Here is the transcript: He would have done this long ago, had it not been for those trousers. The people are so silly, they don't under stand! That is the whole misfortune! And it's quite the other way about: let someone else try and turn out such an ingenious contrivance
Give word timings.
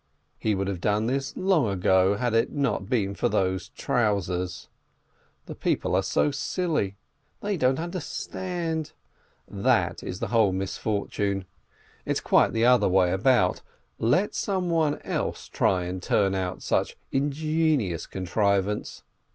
He 0.39 0.55
would 0.55 0.67
have 0.67 0.81
done 0.81 1.05
this 1.05 1.37
long 1.37 1.67
ago, 1.67 2.15
had 2.15 2.33
it 2.33 2.51
not 2.51 2.89
been 2.89 3.13
for 3.13 3.29
those 3.29 3.69
trousers. 3.69 4.67
The 5.45 5.53
people 5.53 5.95
are 5.95 6.01
so 6.01 6.31
silly, 6.31 6.97
they 7.41 7.55
don't 7.55 7.77
under 7.77 7.99
stand! 7.99 8.93
That 9.47 10.01
is 10.01 10.17
the 10.19 10.29
whole 10.29 10.53
misfortune! 10.53 11.41
And 11.45 11.45
it's 12.07 12.19
quite 12.19 12.51
the 12.51 12.65
other 12.65 12.89
way 12.89 13.11
about: 13.11 13.61
let 13.99 14.33
someone 14.33 14.99
else 15.03 15.47
try 15.47 15.83
and 15.83 16.01
turn 16.01 16.33
out 16.33 16.63
such 16.63 16.93
an 16.93 16.97
ingenious 17.21 18.07
contrivance 18.07 19.03